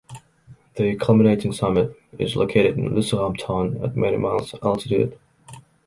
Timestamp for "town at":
3.37-3.95